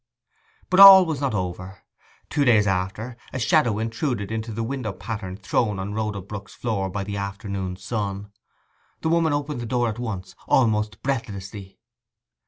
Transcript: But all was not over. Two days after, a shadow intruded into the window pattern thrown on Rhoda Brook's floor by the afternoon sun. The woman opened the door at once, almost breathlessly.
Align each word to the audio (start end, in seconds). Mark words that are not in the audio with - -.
But 0.71 0.79
all 0.79 1.05
was 1.05 1.21
not 1.21 1.35
over. 1.35 1.83
Two 2.31 2.43
days 2.43 2.65
after, 2.65 3.15
a 3.31 3.37
shadow 3.37 3.77
intruded 3.77 4.31
into 4.31 4.51
the 4.51 4.63
window 4.63 4.93
pattern 4.93 5.37
thrown 5.37 5.77
on 5.77 5.93
Rhoda 5.93 6.21
Brook's 6.21 6.55
floor 6.55 6.89
by 6.89 7.03
the 7.03 7.17
afternoon 7.17 7.75
sun. 7.75 8.31
The 9.01 9.09
woman 9.09 9.31
opened 9.31 9.61
the 9.61 9.67
door 9.67 9.89
at 9.89 9.99
once, 9.99 10.33
almost 10.47 11.03
breathlessly. 11.03 11.77